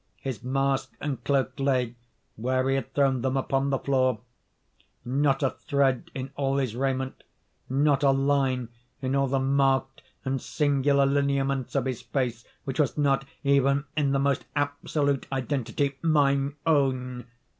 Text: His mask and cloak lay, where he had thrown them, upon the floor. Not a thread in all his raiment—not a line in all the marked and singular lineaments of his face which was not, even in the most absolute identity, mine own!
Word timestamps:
His 0.19 0.43
mask 0.43 0.93
and 0.99 1.23
cloak 1.23 1.59
lay, 1.59 1.93
where 2.35 2.67
he 2.67 2.73
had 2.73 2.91
thrown 2.95 3.21
them, 3.21 3.37
upon 3.37 3.69
the 3.69 3.77
floor. 3.77 4.21
Not 5.05 5.43
a 5.43 5.51
thread 5.51 6.09
in 6.15 6.31
all 6.35 6.57
his 6.57 6.75
raiment—not 6.75 8.01
a 8.01 8.09
line 8.09 8.69
in 8.99 9.15
all 9.15 9.27
the 9.27 9.37
marked 9.37 10.01
and 10.25 10.41
singular 10.41 11.05
lineaments 11.05 11.75
of 11.75 11.85
his 11.85 12.01
face 12.01 12.43
which 12.63 12.79
was 12.79 12.97
not, 12.97 13.25
even 13.43 13.85
in 13.95 14.11
the 14.11 14.17
most 14.17 14.45
absolute 14.55 15.27
identity, 15.31 15.95
mine 16.01 16.55
own! 16.65 17.27